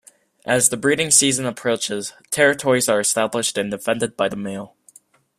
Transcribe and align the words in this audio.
As 0.47 0.69
the 0.69 0.77
breeding 0.77 1.11
season 1.11 1.45
approaches, 1.45 2.13
territories 2.31 2.89
are 2.89 2.99
established 2.99 3.55
and 3.55 3.69
defended 3.69 4.17
by 4.17 4.29
the 4.29 4.35
male. 4.35 4.75